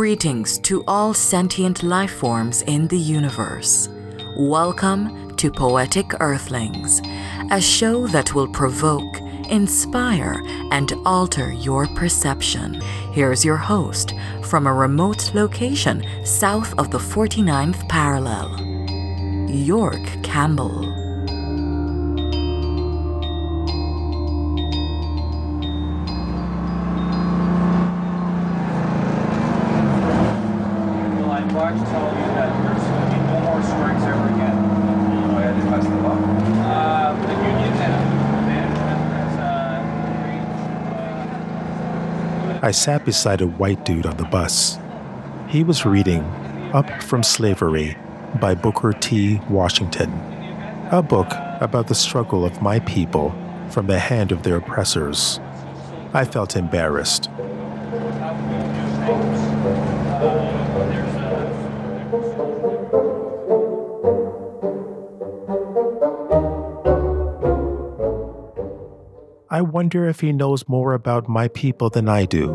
Greetings 0.00 0.58
to 0.60 0.82
all 0.88 1.12
sentient 1.12 1.82
life 1.82 2.12
forms 2.12 2.62
in 2.62 2.88
the 2.88 2.96
universe. 2.96 3.90
Welcome 4.34 5.36
to 5.36 5.50
Poetic 5.50 6.18
Earthlings, 6.20 7.02
a 7.50 7.60
show 7.60 8.06
that 8.06 8.34
will 8.34 8.48
provoke, 8.48 9.18
inspire, 9.50 10.42
and 10.72 10.94
alter 11.04 11.52
your 11.52 11.86
perception. 11.88 12.80
Here's 13.12 13.44
your 13.44 13.58
host 13.58 14.14
from 14.42 14.66
a 14.66 14.72
remote 14.72 15.34
location 15.34 16.02
south 16.24 16.72
of 16.78 16.90
the 16.90 16.98
49th 16.98 17.86
parallel, 17.90 18.58
York 19.50 20.02
Campbell. 20.22 20.99
I 42.70 42.72
sat 42.72 43.04
beside 43.04 43.40
a 43.40 43.48
white 43.48 43.84
dude 43.84 44.06
on 44.06 44.16
the 44.16 44.26
bus. 44.26 44.78
He 45.48 45.64
was 45.64 45.84
reading 45.84 46.22
Up 46.72 47.02
from 47.02 47.24
Slavery 47.24 47.96
by 48.40 48.54
Booker 48.54 48.92
T. 48.92 49.40
Washington, 49.50 50.12
a 50.92 51.02
book 51.02 51.32
about 51.60 51.88
the 51.88 51.96
struggle 51.96 52.44
of 52.44 52.62
my 52.62 52.78
people 52.78 53.34
from 53.70 53.88
the 53.88 53.98
hand 53.98 54.30
of 54.30 54.44
their 54.44 54.58
oppressors. 54.58 55.40
I 56.14 56.24
felt 56.24 56.54
embarrassed. 56.54 57.28
Wonder 69.80 70.06
if 70.06 70.20
he 70.20 70.30
knows 70.30 70.68
more 70.68 70.92
about 70.92 71.26
my 71.26 71.48
people 71.48 71.88
than 71.88 72.06
I 72.06 72.26
do. 72.26 72.46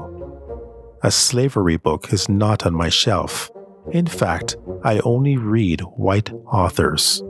A 1.02 1.10
slavery 1.10 1.76
book 1.76 2.14
is 2.14 2.30
not 2.30 2.68
on 2.68 2.76
my 2.76 2.90
shelf. 2.90 3.50
In 3.92 4.06
fact, 4.06 4.58
I 4.84 5.00
only 5.00 5.36
read 5.36 5.82
white 5.98 6.32
authors. 6.46 7.24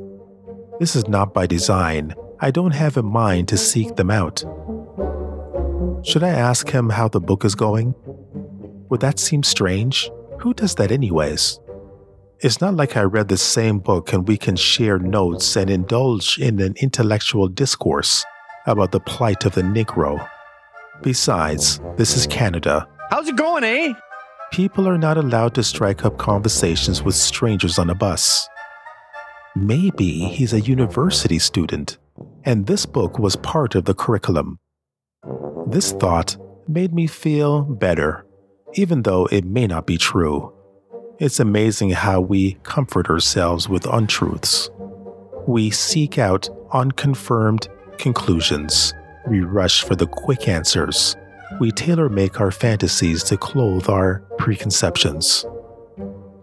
This 0.82 0.98
is 0.98 1.08
not 1.08 1.34
by 1.34 1.48
design. 1.48 2.14
I 2.42 2.52
don't 2.52 2.74
have 2.74 2.98
in 2.98 3.06
mind 3.06 3.48
to 3.48 3.58
seek 3.58 3.96
them 3.96 4.12
out. 4.12 4.44
Should 6.04 6.24
I 6.24 6.36
ask 6.50 6.68
him 6.68 6.90
how 6.90 7.08
the 7.08 7.22
book 7.22 7.46
is 7.46 7.56
going? 7.56 7.96
Would 8.90 9.00
that 9.00 9.18
seem 9.18 9.44
strange? 9.44 10.12
Who 10.42 10.54
does 10.54 10.76
that, 10.76 10.92
anyways? 10.92 11.58
It's 12.42 12.60
not 12.60 12.76
like 12.76 12.98
I 12.98 13.04
read 13.04 13.30
the 13.30 13.38
same 13.38 13.80
book 13.80 14.12
and 14.12 14.28
we 14.28 14.36
can 14.36 14.58
share 14.58 15.00
notes 15.00 15.56
and 15.56 15.70
indulge 15.70 16.38
in 16.38 16.60
an 16.60 16.76
intellectual 16.82 17.48
discourse 17.48 18.26
about 18.66 18.92
the 18.92 19.00
plight 19.00 19.46
of 19.46 19.54
the 19.54 19.62
Negro. 19.62 20.28
Besides, 21.02 21.80
this 21.98 22.16
is 22.16 22.28
Canada. 22.28 22.88
How's 23.10 23.28
it 23.28 23.36
going, 23.36 23.64
eh? 23.64 23.94
People 24.52 24.88
are 24.88 24.98
not 24.98 25.18
allowed 25.18 25.54
to 25.56 25.64
strike 25.64 26.06
up 26.06 26.18
conversations 26.18 27.04
with 27.04 27.16
strangers 27.16 27.78
on 27.78 27.90
a 27.90 27.96
bus. 27.96 28.48
Maybe 29.56 30.26
he's 30.26 30.54
a 30.54 30.62
university 30.62 31.40
student, 31.40 31.98
and 32.44 32.66
this 32.66 32.86
book 32.86 33.20
was 33.20 33.36
part 33.36 33.76
of 33.76 33.86
the 33.86 33.94
curriculum. 33.94 34.60
This 35.68 35.92
thought 35.94 36.38
made 36.68 36.94
me 36.94 37.08
feel 37.08 37.62
better, 37.62 38.26
even 38.74 39.04
though 39.04 39.28
it 39.28 39.46
may 39.46 39.68
not 39.68 39.86
be 39.86 39.98
true. 39.98 40.54
It's 41.20 41.40
amazing 41.40 41.92
how 41.92 42.20
we 42.20 42.58
comfort 42.64 43.10
ourselves 43.10 43.70
with 43.70 43.86
untruths. 43.86 44.70
We 45.48 45.70
seek 45.70 46.18
out 46.18 46.50
unconfirmed 46.74 47.70
conclusions. 47.98 48.94
We 49.28 49.42
rush 49.42 49.84
for 49.84 49.96
the 49.96 50.08
quick 50.08 50.48
answers. 50.48 51.16
We 51.60 51.72
tailor 51.72 52.10
make 52.10 52.40
our 52.40 52.52
fantasies 52.52 53.24
to 53.26 53.38
clothe 53.38 53.90
our 53.90 54.20
preconceptions. 54.38 55.46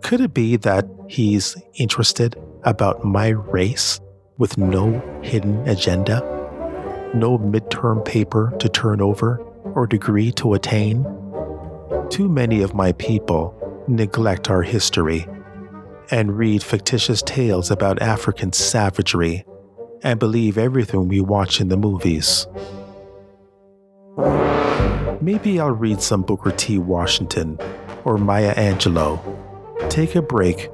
Could 0.00 0.20
it 0.20 0.34
be 0.34 0.56
that 0.56 0.86
he's 1.08 1.56
interested 1.74 2.36
about 2.64 3.04
my 3.04 3.28
race 3.28 4.00
with 4.38 4.58
no 4.58 5.00
hidden 5.22 5.66
agenda? 5.68 6.20
No 7.14 7.38
midterm 7.38 8.04
paper 8.04 8.52
to 8.58 8.68
turn 8.68 9.00
over 9.00 9.38
or 9.74 9.86
degree 9.86 10.32
to 10.32 10.54
attain? 10.54 11.04
Too 12.10 12.28
many 12.28 12.62
of 12.62 12.74
my 12.74 12.92
people 12.92 13.54
neglect 13.88 14.50
our 14.50 14.62
history 14.62 15.26
and 16.10 16.36
read 16.36 16.62
fictitious 16.62 17.22
tales 17.22 17.70
about 17.70 18.02
African 18.02 18.52
savagery 18.52 19.44
and 20.02 20.18
believe 20.18 20.58
everything 20.58 21.08
we 21.08 21.20
watch 21.20 21.60
in 21.60 21.68
the 21.68 21.76
movies. 21.76 22.46
Maybe 25.20 25.60
I'll 25.60 25.70
read 25.70 26.02
some 26.02 26.22
Booker 26.22 26.50
T. 26.50 26.78
Washington 26.78 27.58
or 28.04 28.18
Maya 28.18 28.54
Angelou. 28.56 29.20
Take 29.88 30.16
a 30.16 30.22
break 30.22 30.68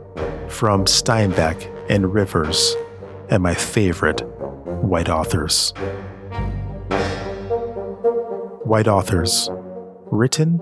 from 0.48 0.86
Steinbeck 0.86 1.70
and 1.90 2.12
Rivers 2.12 2.74
and 3.28 3.42
my 3.42 3.54
favorite 3.54 4.20
white 4.82 5.08
authors. 5.08 5.74
White 8.64 8.86
Authors, 8.86 9.48
written 10.10 10.60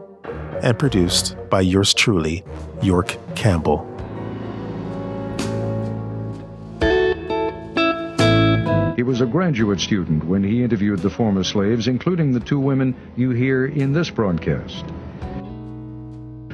and 0.62 0.78
produced 0.78 1.36
by 1.50 1.60
yours 1.60 1.92
truly, 1.92 2.44
York 2.80 3.16
Campbell. 3.34 3.95
Was 9.16 9.22
a 9.22 9.32
graduate 9.32 9.80
student 9.80 10.22
when 10.24 10.44
he 10.44 10.62
interviewed 10.62 10.98
the 10.98 11.08
former 11.08 11.42
slaves, 11.42 11.88
including 11.88 12.32
the 12.32 12.40
two 12.40 12.60
women 12.60 12.94
you 13.16 13.30
hear 13.30 13.64
in 13.64 13.94
this 13.94 14.10
broadcast. 14.10 14.84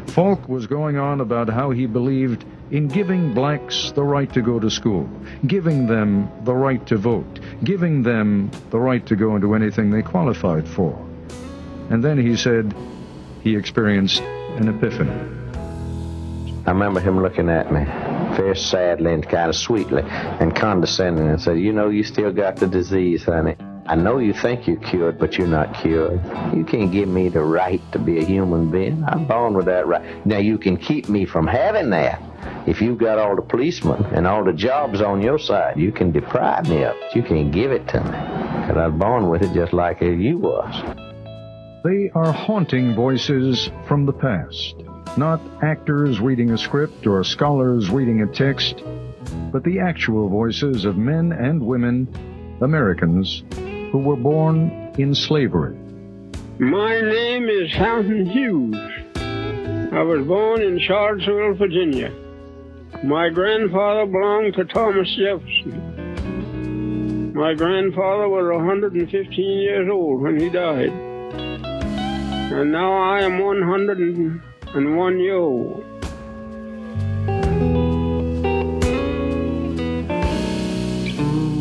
Falk 0.07 0.49
was 0.49 0.69
going 0.69 0.97
on 0.97 1.21
about 1.21 1.49
how 1.49 1.73
he 1.73 1.87
believed 1.87 2.45
in 2.71 2.87
giving 2.87 3.35
blacks 3.35 3.91
the 3.97 4.03
right 4.05 4.33
to 4.33 4.43
go 4.43 4.61
to 4.61 4.71
school, 4.71 5.11
giving 5.45 5.89
them 5.89 6.31
the 6.45 6.55
right 6.55 6.87
to 6.87 6.97
vote, 6.97 7.41
giving 7.65 8.05
them 8.05 8.49
the 8.71 8.79
right 8.79 9.05
to 9.07 9.17
go 9.17 9.35
into 9.35 9.57
anything 9.57 9.91
they 9.91 10.03
qualified 10.03 10.69
for. 10.69 10.97
And 11.91 12.05
then 12.05 12.17
he 12.17 12.37
said 12.37 12.73
he 13.43 13.57
experienced 13.57 14.21
an 14.21 14.69
epiphany. 14.69 15.42
I 16.65 16.71
remember 16.71 17.01
him 17.01 17.21
looking 17.21 17.49
at 17.49 17.73
me 17.73 17.85
very 18.37 18.57
sadly 18.57 19.13
and 19.13 19.29
kind 19.29 19.49
of 19.49 19.57
sweetly 19.57 20.03
and 20.07 20.55
condescending 20.55 21.29
and 21.29 21.41
said, 21.41 21.59
You 21.59 21.73
know, 21.73 21.89
you 21.89 22.05
still 22.05 22.33
got 22.33 22.57
the 22.57 22.69
disease, 22.69 23.25
honey. 23.25 23.57
I 23.85 23.97
know 23.97 24.19
you 24.19 24.33
think 24.33 24.69
you're 24.69 24.77
cured, 24.77 25.19
but 25.19 25.37
you're 25.37 25.49
not 25.49 25.75
cured. 25.75 26.25
You 26.55 26.65
can't 26.65 26.93
give 26.93 27.09
me 27.09 27.29
the 27.29 27.43
right 27.43 27.81
to 27.91 27.99
be 27.99 28.21
a 28.21 28.25
human 28.25 28.71
being. 28.71 29.03
I'm 29.05 29.27
born 29.27 29.55
with 29.55 29.67
that 29.67 29.89
right. 29.89 30.25
Now, 30.25 30.39
you 30.39 30.57
can 30.57 30.77
keep 30.77 31.09
me 31.09 31.27
from 31.27 31.49
having 31.49 31.91
that. 31.91 32.23
If 32.69 32.81
you've 32.81 32.99
got 32.99 33.19
all 33.19 33.35
the 33.35 33.43
policemen 33.43 34.05
and 34.15 34.25
all 34.25 34.45
the 34.45 34.53
jobs 34.53 35.01
on 35.01 35.21
your 35.21 35.41
side, 35.41 35.77
you 35.77 35.91
can 35.91 36.13
deprive 36.13 36.69
me 36.69 36.85
of 36.85 36.95
it. 36.95 37.17
You 37.17 37.25
can't 37.25 37.51
give 37.51 37.73
it 37.73 37.89
to 37.89 38.01
me. 38.05 38.11
Because 38.11 38.77
I 38.77 38.87
was 38.87 38.99
born 39.01 39.29
with 39.29 39.43
it 39.43 39.53
just 39.53 39.73
like 39.73 40.01
you 40.01 40.39
was. 40.39 40.97
They 41.83 42.11
are 42.15 42.33
haunting 42.33 42.95
voices 42.95 43.69
from 43.89 44.07
the 44.07 44.13
past. 44.13 44.77
Not 45.17 45.41
actors 45.63 46.21
reading 46.21 46.51
a 46.53 46.59
script 46.59 47.07
or 47.07 47.23
scholars 47.23 47.91
reading 47.91 48.23
a 48.23 48.27
text, 48.27 48.83
but 49.53 49.63
the 49.63 49.79
actual 49.79 50.31
voices 50.31 50.87
of 50.87 50.97
men 50.97 51.33
and 51.33 51.61
women, 51.61 52.09
Americans, 52.63 53.43
who 53.93 53.99
were 53.99 54.17
born 54.17 54.95
in 54.97 55.15
slavery. 55.15 55.77
My 56.59 56.99
name 56.99 57.47
is 57.47 57.71
Fountain 57.73 58.25
Hughes. 58.25 58.75
I 59.93 60.03
was 60.03 60.27
born 60.27 60.63
in 60.63 60.79
Charlottesville, 60.79 61.57
Virginia. 61.57 62.11
My 63.05 63.29
grandfather 63.29 64.07
belonged 64.07 64.55
to 64.55 64.65
Thomas 64.65 65.15
Jefferson. 65.15 67.35
My 67.35 67.53
grandfather 67.53 68.31
was 68.31 68.51
115 68.51 69.59
years 69.59 69.91
old 69.93 70.23
when 70.23 70.41
he 70.41 70.49
died. 70.49 70.91
And 72.53 72.73
now 72.73 72.95
I 72.95 73.21
am 73.21 73.39
101 74.73 74.97
one 74.97 75.31
old. 75.31 75.85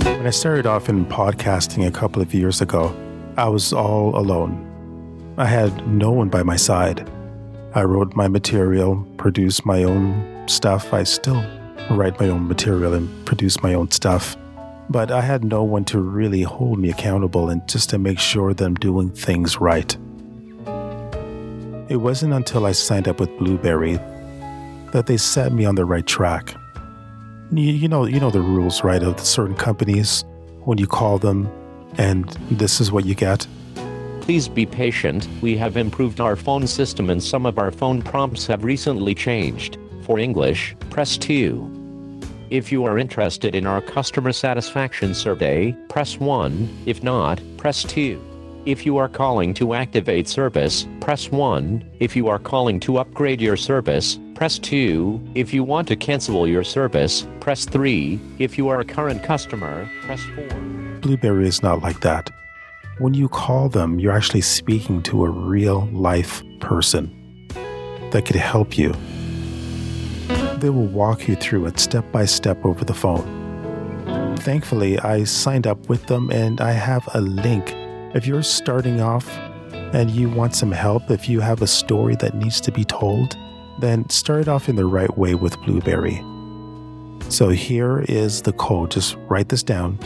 When 0.05 0.25
I 0.25 0.29
started 0.29 0.65
off 0.65 0.87
in 0.87 1.05
podcasting 1.05 1.85
a 1.85 1.91
couple 1.91 2.21
of 2.21 2.33
years 2.33 2.61
ago, 2.61 2.95
I 3.35 3.49
was 3.49 3.73
all 3.73 4.17
alone. 4.17 4.65
I 5.37 5.45
had 5.45 5.85
no 5.85 6.11
one 6.11 6.29
by 6.29 6.43
my 6.43 6.55
side. 6.55 7.05
I 7.75 7.83
wrote 7.83 8.15
my 8.15 8.29
material, 8.29 9.05
produced 9.17 9.65
my 9.65 9.83
own 9.83 10.47
stuff. 10.47 10.93
I 10.93 11.03
still 11.03 11.43
write 11.89 12.17
my 12.17 12.29
own 12.29 12.47
material 12.47 12.93
and 12.93 13.25
produce 13.25 13.61
my 13.61 13.73
own 13.73 13.91
stuff. 13.91 14.37
But 14.89 15.11
I 15.11 15.19
had 15.19 15.43
no 15.43 15.63
one 15.63 15.83
to 15.85 15.99
really 15.99 16.43
hold 16.43 16.79
me 16.79 16.89
accountable 16.89 17.49
and 17.49 17.67
just 17.67 17.89
to 17.89 17.97
make 17.97 18.19
sure 18.19 18.53
that 18.53 18.63
I'm 18.63 18.75
doing 18.75 19.09
things 19.09 19.59
right. 19.59 19.97
It 21.91 21.99
wasn't 21.99 22.31
until 22.31 22.65
I 22.65 22.71
signed 22.71 23.09
up 23.09 23.19
with 23.19 23.38
Blubrry 23.38 23.97
that 24.93 25.07
they 25.07 25.17
set 25.17 25.51
me 25.51 25.65
on 25.65 25.75
the 25.75 25.83
right 25.83 26.05
track. 26.07 26.55
You, 27.51 27.69
you 27.69 27.89
know, 27.89 28.05
you 28.05 28.17
know 28.17 28.31
the 28.31 28.39
rules, 28.39 28.81
right? 28.81 29.03
Of 29.03 29.19
certain 29.19 29.57
companies 29.57 30.23
when 30.63 30.77
you 30.77 30.88
call 30.88 31.17
them, 31.17 31.51
and 31.97 32.29
this 32.49 32.79
is 32.79 32.93
what 32.93 33.03
you 33.03 33.13
get. 33.13 33.45
Please 34.21 34.47
be 34.47 34.65
patient. 34.65 35.27
We 35.41 35.57
have 35.57 35.75
improved 35.75 36.21
our 36.21 36.38
phone 36.38 36.65
system 36.65 37.09
and 37.09 37.21
some 37.21 37.45
of 37.45 37.59
our 37.59 37.71
phone 37.71 38.01
prompts 38.01 38.47
have 38.47 38.63
recently 38.63 39.13
changed. 39.13 39.77
For 40.03 40.17
English, 40.17 40.77
press 40.91 41.17
2. 41.17 42.21
If 42.51 42.71
you 42.71 42.85
are 42.85 42.97
interested 42.97 43.53
in 43.53 43.67
our 43.67 43.81
customer 43.81 44.31
satisfaction 44.31 45.13
survey, 45.13 45.73
press 45.89 46.21
1. 46.21 46.69
If 46.85 47.03
not, 47.03 47.41
press 47.57 47.83
2. 47.83 48.30
If 48.63 48.85
you 48.85 48.97
are 48.97 49.09
calling 49.09 49.55
to 49.55 49.73
activate 49.73 50.27
service, 50.27 50.87
press 50.99 51.31
1. 51.31 51.83
If 51.99 52.15
you 52.15 52.27
are 52.27 52.37
calling 52.37 52.79
to 52.81 52.99
upgrade 52.99 53.41
your 53.41 53.57
service, 53.57 54.19
press 54.35 54.59
2. 54.59 55.19
If 55.33 55.51
you 55.51 55.63
want 55.63 55.87
to 55.87 55.95
cancel 55.95 56.47
your 56.47 56.63
service, 56.63 57.25
press 57.39 57.65
3. 57.65 58.19
If 58.37 58.59
you 58.59 58.67
are 58.67 58.79
a 58.79 58.85
current 58.85 59.23
customer, 59.23 59.89
press 60.03 60.21
4. 60.35 60.45
Blubrry 61.01 61.47
is 61.47 61.63
not 61.63 61.81
like 61.81 62.01
that. 62.01 62.29
When 62.99 63.15
you 63.15 63.27
call 63.27 63.67
them, 63.67 63.99
you're 63.99 64.11
actually 64.11 64.41
speaking 64.41 65.01
to 65.03 65.25
a 65.25 65.29
real 65.31 65.87
life 65.91 66.43
person 66.59 67.09
that 68.11 68.27
could 68.27 68.35
help 68.35 68.77
you. 68.77 68.93
They 70.57 70.69
will 70.69 70.85
walk 70.85 71.27
you 71.27 71.35
through 71.35 71.65
it 71.65 71.79
step 71.79 72.11
by 72.11 72.25
step 72.25 72.63
over 72.63 72.85
the 72.85 72.93
phone. 72.93 74.35
Thankfully, 74.37 74.99
I 74.99 75.23
signed 75.23 75.65
up 75.65 75.89
with 75.89 76.05
them 76.05 76.29
and 76.29 76.61
I 76.61 76.73
have 76.73 77.09
a 77.15 77.21
link. 77.21 77.75
If 78.13 78.27
you're 78.27 78.43
starting 78.43 78.99
off 78.99 79.29
and 79.71 80.11
you 80.11 80.29
want 80.29 80.53
some 80.53 80.73
help, 80.73 81.09
if 81.09 81.29
you 81.29 81.39
have 81.39 81.61
a 81.61 81.67
story 81.67 82.15
that 82.17 82.35
needs 82.35 82.59
to 82.61 82.71
be 82.71 82.83
told, 82.83 83.37
then 83.79 84.09
start 84.09 84.49
off 84.49 84.67
in 84.67 84.75
the 84.75 84.85
right 84.85 85.17
way 85.17 85.33
with 85.33 85.57
Blubrry. 85.61 86.21
So 87.29 87.47
here 87.49 88.03
is 88.09 88.41
the 88.41 88.51
code. 88.51 88.91
Just 88.91 89.15
write 89.29 89.47
this 89.47 89.63
down. 89.63 89.97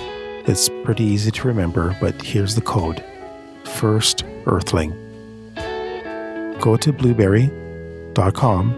It's 0.45 0.69
pretty 0.83 1.03
easy 1.03 1.31
to 1.31 1.47
remember, 1.47 1.97
but 1.99 2.21
here's 2.21 2.53
the 2.53 2.61
code 2.61 3.03
First 3.63 4.23
Earthling. 4.45 4.91
Go 6.59 6.77
to 6.77 6.93
blubrry.com 6.93 8.71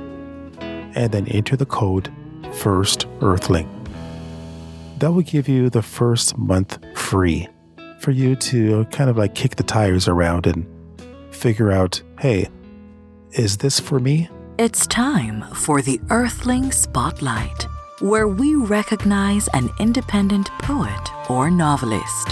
and 0.96 1.12
then 1.12 1.28
enter 1.28 1.58
the 1.58 1.66
code 1.66 2.10
First 2.54 3.08
Earthling. 3.20 3.68
That 5.00 5.12
will 5.12 5.24
give 5.24 5.50
you 5.50 5.70
the 5.70 5.82
first 5.82 6.38
month 6.38 6.80
free 6.96 7.50
for 8.00 8.12
you 8.12 8.36
to 8.36 8.86
kind 8.86 9.10
of 9.10 9.18
like 9.18 9.36
kick 9.36 9.56
the 9.56 9.64
tires 9.64 10.08
around 10.08 10.48
and 10.48 10.66
figure 11.32 11.72
out 11.72 12.02
hey, 12.20 12.48
is 13.32 13.58
this 13.58 13.80
for 13.80 14.00
me? 14.00 14.30
It's 14.58 14.88
time 14.88 15.44
for 15.54 15.82
the 15.82 16.00
Earthling 16.10 16.72
Spotlight, 16.72 17.68
where 18.00 18.28
we 18.28 18.56
recognize 18.56 19.48
an 19.50 19.70
independent 19.80 20.48
poet 20.60 21.12
or 21.30 21.52
novelist. 21.52 22.30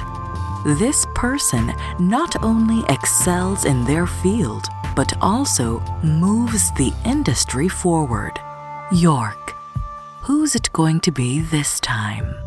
This 0.79 1.06
person 1.13 1.71
not 2.00 2.44
only 2.44 2.83
excels 2.89 3.65
in 3.65 3.85
their 3.85 4.07
field, 4.07 4.65
but 4.95 5.13
also 5.21 5.79
moves 6.01 6.71
the 6.71 6.91
industry 7.06 7.67
forward. 7.67 8.39
York. 8.91 9.53
Who's 10.21 10.56
it 10.56 10.71
going 10.73 11.01
to 11.01 11.12
be 11.12 11.41
this 11.41 11.79
time? 11.79 12.44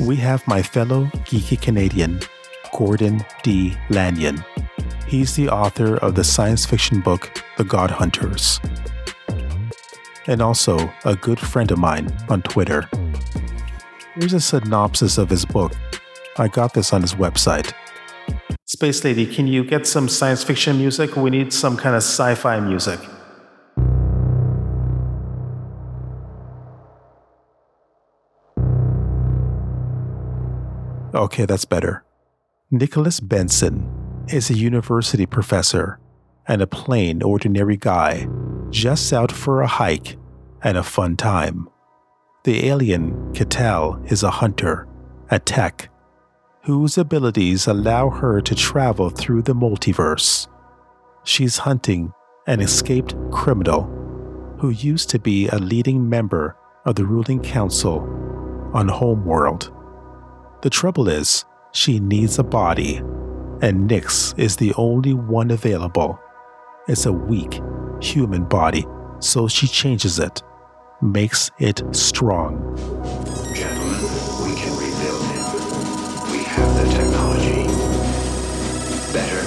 We 0.00 0.16
have 0.16 0.46
my 0.46 0.62
fellow 0.62 1.04
geeky 1.26 1.60
Canadian, 1.60 2.20
Gordon 2.76 3.24
D. 3.42 3.76
Lanyon. 3.90 4.44
He's 5.06 5.34
the 5.34 5.48
author 5.48 5.96
of 5.96 6.14
the 6.14 6.24
science 6.24 6.64
fiction 6.66 7.00
book 7.00 7.42
The 7.56 7.64
God 7.64 7.90
Hunters, 7.90 8.60
and 10.26 10.40
also 10.40 10.92
a 11.04 11.16
good 11.16 11.40
friend 11.40 11.70
of 11.72 11.78
mine 11.78 12.14
on 12.28 12.42
Twitter. 12.42 12.88
Here's 14.14 14.34
a 14.34 14.40
synopsis 14.40 15.18
of 15.18 15.30
his 15.30 15.44
book. 15.44 15.72
I 16.36 16.48
got 16.48 16.74
this 16.74 16.92
on 16.92 17.02
his 17.02 17.14
website. 17.14 17.72
Space 18.66 19.02
Lady, 19.02 19.26
can 19.26 19.46
you 19.46 19.64
get 19.64 19.86
some 19.86 20.08
science 20.08 20.44
fiction 20.44 20.78
music? 20.78 21.16
We 21.16 21.30
need 21.30 21.52
some 21.52 21.76
kind 21.76 21.96
of 21.96 22.02
sci 22.02 22.34
fi 22.34 22.60
music. 22.60 23.00
Okay, 31.18 31.46
that's 31.46 31.64
better. 31.64 32.04
Nicholas 32.70 33.18
Benson 33.18 33.90
is 34.28 34.50
a 34.50 34.54
university 34.54 35.26
professor 35.26 35.98
and 36.46 36.62
a 36.62 36.66
plain, 36.68 37.24
ordinary 37.24 37.76
guy 37.76 38.28
just 38.70 39.12
out 39.12 39.32
for 39.32 39.60
a 39.60 39.66
hike 39.66 40.16
and 40.62 40.78
a 40.78 40.82
fun 40.84 41.16
time. 41.16 41.68
The 42.44 42.68
alien, 42.68 43.34
Cattell, 43.34 44.00
is 44.06 44.22
a 44.22 44.30
hunter, 44.30 44.86
a 45.28 45.40
tech, 45.40 45.90
whose 46.62 46.96
abilities 46.96 47.66
allow 47.66 48.10
her 48.10 48.40
to 48.40 48.54
travel 48.54 49.10
through 49.10 49.42
the 49.42 49.56
multiverse. 49.56 50.46
She's 51.24 51.58
hunting 51.58 52.12
an 52.46 52.60
escaped 52.60 53.16
criminal 53.32 53.82
who 54.60 54.70
used 54.70 55.10
to 55.10 55.18
be 55.18 55.48
a 55.48 55.56
leading 55.56 56.08
member 56.08 56.56
of 56.84 56.94
the 56.94 57.04
ruling 57.04 57.42
council 57.42 58.02
on 58.72 58.86
Homeworld. 58.86 59.72
The 60.60 60.70
trouble 60.70 61.08
is, 61.08 61.44
she 61.70 62.00
needs 62.00 62.40
a 62.40 62.42
body, 62.42 62.96
and 63.62 63.88
Nyx 63.88 64.36
is 64.36 64.56
the 64.56 64.74
only 64.74 65.14
one 65.14 65.52
available. 65.52 66.18
It's 66.88 67.06
a 67.06 67.12
weak, 67.12 67.60
human 68.00 68.42
body, 68.42 68.84
so 69.20 69.46
she 69.46 69.68
changes 69.68 70.18
it, 70.18 70.42
makes 71.00 71.52
it 71.60 71.80
strong. 71.92 72.58
Gentlemen, 73.54 74.02
we 74.42 74.56
can 74.56 74.74
rebuild 74.74 75.22
him. 75.30 76.32
We 76.32 76.42
have 76.42 76.74
the 76.74 76.86
technology. 76.92 77.62
Better, 79.12 79.44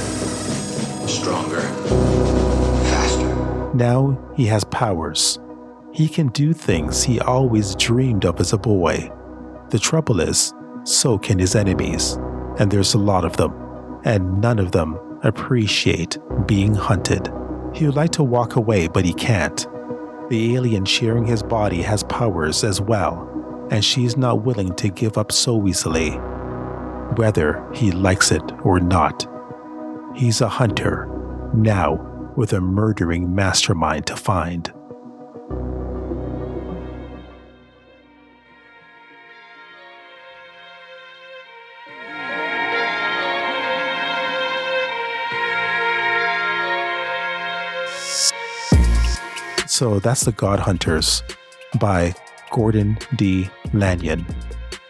stronger, 1.10 1.60
faster. 2.88 3.76
Now 3.76 4.18
he 4.38 4.46
has 4.46 4.64
powers. 4.64 5.40
He 5.92 6.08
can 6.08 6.30
do 6.30 6.54
things 6.54 7.04
he 7.04 7.20
always 7.20 7.76
dreamed 7.76 8.24
of 8.24 8.40
as 8.40 8.54
a 8.54 8.58
boy. 8.58 9.12
The 9.72 9.80
trouble 9.80 10.22
is, 10.22 10.54
so 10.84 11.18
can 11.18 11.40
his 11.40 11.56
enemies, 11.56 12.18
and 12.58 12.72
there's 12.72 12.94
a 12.94 13.00
lot 13.00 13.26
of 13.26 13.38
them, 13.38 13.54
and 14.04 14.42
none 14.42 14.60
of 14.60 14.72
them 14.72 14.98
appreciate 15.24 16.18
being 16.46 16.74
hunted. 16.74 17.32
He 17.74 17.86
would 17.86 17.96
like 17.96 18.12
to 18.12 18.24
walk 18.24 18.56
away, 18.56 18.88
but 18.88 19.06
he 19.06 19.14
can't. 19.14 19.68
The 20.30 20.56
alien 20.56 20.86
sharing 20.86 21.26
his 21.26 21.44
body 21.44 21.82
has 21.82 22.04
powers 22.04 22.64
as 22.64 22.82
well, 22.82 23.28
and 23.72 23.84
she's 23.84 24.18
not 24.18 24.44
willing 24.44 24.74
to 24.76 24.90
give 24.90 25.18
up 25.18 25.32
so 25.32 25.68
easily, 25.68 26.12
whether 27.16 27.64
he 27.74 27.92
likes 27.92 28.32
it 28.32 28.44
or 28.64 28.80
not. 28.80 29.28
He's 30.16 30.42
a 30.42 30.50
hunter, 30.50 31.08
now 31.54 32.08
with 32.36 32.54
a 32.54 32.62
murdering 32.62 33.34
mastermind 33.34 34.08
to 34.08 34.16
find. 34.16 34.72
So 49.68 50.00
that's 50.00 50.26
The 50.26 50.34
God 50.34 50.60
Hunters 50.60 51.24
by 51.80 52.14
Gordon 52.52 52.98
D. 53.16 53.50
Lanyon. 53.74 54.26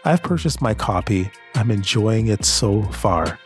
I've 0.04 0.22
purchased 0.22 0.60
my 0.60 0.74
copy. 0.74 1.30
I'm 1.54 1.70
enjoying 1.70 2.26
it 2.26 2.44
so 2.44 2.82
far. 2.82 3.38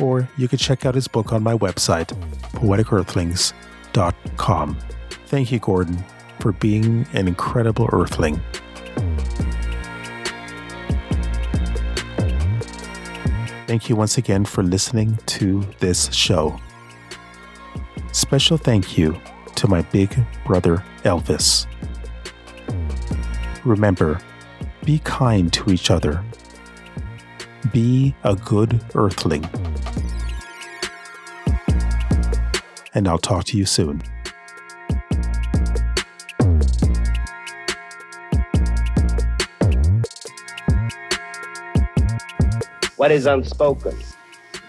Or 0.00 0.28
you 0.36 0.48
can 0.48 0.58
check 0.58 0.86
out 0.86 0.94
his 0.94 1.08
book 1.08 1.32
on 1.32 1.42
my 1.42 1.54
website, 1.54 2.06
poeticearthlings.com. 2.52 4.78
Thank 5.26 5.50
you, 5.52 5.58
Gordon, 5.58 6.02
for 6.38 6.52
being 6.52 7.06
an 7.12 7.28
incredible 7.28 7.90
earthling. 7.92 8.40
Thank 13.66 13.88
you 13.88 13.94
once 13.94 14.18
again 14.18 14.44
for 14.44 14.64
listening 14.64 15.16
to 15.26 15.64
this 15.78 16.12
show. 16.12 16.58
Special 18.12 18.56
thank 18.56 18.98
you 18.98 19.16
to 19.54 19.68
my 19.68 19.82
big 19.82 20.12
brother 20.44 20.82
Elvis. 21.04 21.68
Remember, 23.64 24.20
be 24.84 24.98
kind 25.00 25.52
to 25.52 25.70
each 25.70 25.90
other. 25.90 26.24
Be 27.72 28.14
a 28.24 28.34
good 28.34 28.82
earthling. 28.94 29.48
And 32.94 33.06
I'll 33.06 33.18
talk 33.18 33.44
to 33.44 33.56
you 33.56 33.66
soon. 33.66 34.02
What 42.96 43.10
is 43.10 43.26
unspoken 43.26 43.96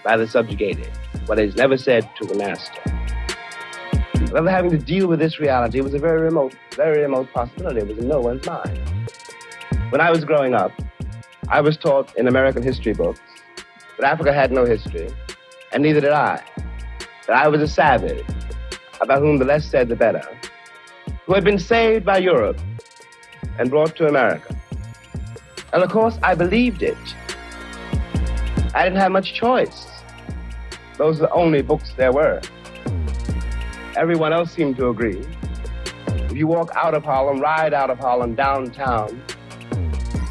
by 0.04 0.16
the 0.16 0.26
subjugated, 0.26 0.90
what 1.26 1.38
is 1.38 1.54
never 1.54 1.76
said 1.76 2.08
to 2.16 2.26
the 2.26 2.34
master. 2.34 2.80
Whether 4.32 4.50
having 4.50 4.70
to 4.70 4.78
deal 4.78 5.06
with 5.08 5.18
this 5.18 5.38
reality 5.38 5.80
was 5.82 5.92
a 5.92 5.98
very 5.98 6.22
remote, 6.22 6.54
very 6.74 7.02
remote 7.02 7.30
possibility. 7.32 7.80
It 7.80 7.88
was 7.88 7.98
in 7.98 8.08
no 8.08 8.20
one's 8.20 8.46
mind. 8.46 8.81
When 9.92 10.00
I 10.00 10.10
was 10.10 10.24
growing 10.24 10.54
up, 10.54 10.72
I 11.50 11.60
was 11.60 11.76
taught 11.76 12.16
in 12.16 12.26
American 12.26 12.62
history 12.62 12.94
books 12.94 13.20
that 13.98 14.10
Africa 14.10 14.32
had 14.32 14.50
no 14.50 14.64
history, 14.64 15.10
and 15.70 15.82
neither 15.82 16.00
did 16.00 16.12
I. 16.12 16.42
That 17.26 17.36
I 17.36 17.48
was 17.48 17.60
a 17.60 17.68
savage, 17.68 18.24
about 19.02 19.18
whom 19.18 19.36
the 19.36 19.44
less 19.44 19.66
said 19.66 19.90
the 19.90 19.94
better, 19.94 20.26
who 21.26 21.34
had 21.34 21.44
been 21.44 21.58
saved 21.58 22.06
by 22.06 22.16
Europe 22.16 22.58
and 23.58 23.68
brought 23.68 23.94
to 23.96 24.08
America. 24.08 24.56
And 25.74 25.82
of 25.82 25.90
course, 25.90 26.18
I 26.22 26.36
believed 26.36 26.82
it. 26.82 26.96
I 28.74 28.84
didn't 28.84 28.98
have 28.98 29.12
much 29.12 29.34
choice. 29.34 29.88
Those 30.96 31.18
are 31.18 31.26
the 31.26 31.32
only 31.32 31.60
books 31.60 31.92
there 31.98 32.12
were. 32.12 32.40
Everyone 33.94 34.32
else 34.32 34.52
seemed 34.52 34.78
to 34.78 34.88
agree. 34.88 35.22
If 36.06 36.32
you 36.32 36.46
walk 36.46 36.70
out 36.74 36.94
of 36.94 37.04
Harlem, 37.04 37.40
ride 37.40 37.74
out 37.74 37.90
of 37.90 37.98
Harlem 37.98 38.34
downtown, 38.34 39.22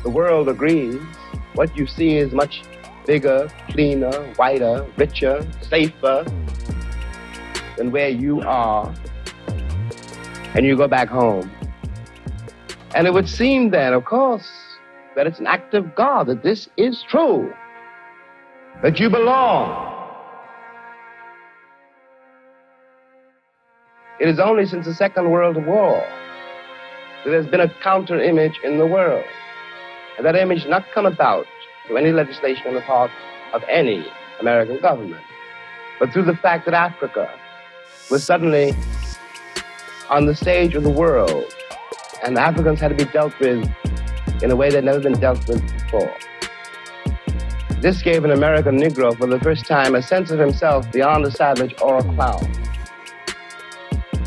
the 0.04 0.10
world 0.10 0.50
agrees. 0.50 1.02
What 1.56 1.76
you 1.78 1.86
see 1.86 2.18
is 2.18 2.32
much 2.32 2.64
bigger, 3.06 3.50
cleaner, 3.70 4.12
whiter, 4.36 4.86
richer, 4.98 5.46
safer 5.62 6.26
than 7.78 7.92
where 7.92 8.10
you 8.10 8.42
are. 8.42 8.94
And 10.56 10.66
you 10.66 10.76
go 10.76 10.88
back 10.88 11.08
home. 11.08 11.52
And 12.94 13.08
it 13.08 13.14
would 13.14 13.30
seem 13.30 13.70
then, 13.70 13.94
of 13.94 14.06
course, 14.06 14.50
that 15.16 15.28
it's 15.28 15.40
an 15.40 15.48
act 15.48 15.74
of 15.74 15.96
God 15.96 16.28
that 16.28 16.44
this 16.44 16.70
is 16.78 17.04
true 17.10 17.54
that 18.82 19.00
you 19.00 19.10
belong. 19.10 19.90
It 24.20 24.28
is 24.28 24.40
only 24.40 24.66
since 24.66 24.86
the 24.86 24.94
Second 24.94 25.32
World 25.32 25.64
War 25.66 26.04
that 27.24 27.30
there's 27.30 27.48
been 27.48 27.62
a 27.62 27.74
counter 27.82 28.22
image 28.22 28.60
in 28.64 28.78
the 28.78 28.86
world. 28.86 29.26
And 30.18 30.26
that 30.26 30.36
image 30.36 30.66
not 30.68 30.86
come 30.94 31.06
about 31.06 31.46
through 31.86 31.98
any 31.98 32.12
legislation 32.12 32.68
on 32.68 32.74
the 32.76 32.82
part 32.82 33.12
of 33.54 33.64
any 33.70 34.06
American 34.40 34.80
government, 34.80 35.24
but 36.00 36.12
through 36.12 36.24
the 36.24 36.36
fact 36.36 36.66
that 36.66 36.74
Africa 36.74 37.30
was 38.10 38.24
suddenly 38.24 38.74
on 40.10 40.26
the 40.26 40.36
stage 40.36 40.76
of 40.76 40.84
the 40.84 40.90
world, 40.90 41.46
and 42.24 42.38
Africans 42.38 42.80
had 42.80 42.90
to 42.90 43.06
be 43.06 43.12
dealt 43.12 43.38
with 43.40 43.70
in 44.44 44.52
a 44.52 44.56
way 44.56 44.70
that 44.70 44.84
never 44.84 45.00
been 45.00 45.20
dealt 45.20 45.48
with 45.48 45.62
before. 45.74 46.14
This 47.82 48.02
gave 48.04 48.26
an 48.26 48.32
American 48.32 48.78
Negro 48.78 49.18
for 49.18 49.26
the 49.26 49.40
first 49.40 49.66
time 49.66 49.96
a 49.96 50.02
sense 50.02 50.30
of 50.30 50.40
himself 50.40 50.92
beyond 50.92 51.26
a 51.26 51.32
savage 51.32 51.74
or 51.82 51.98
a 51.98 52.04
clown. 52.04 52.52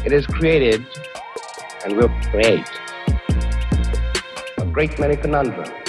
It 0.05 0.13
has 0.13 0.27
created 0.27 0.85
and 1.85 1.97
will 1.97 2.09
create 2.31 2.69
great 4.75 4.99
many 4.99 5.17
conundrums 5.17 5.84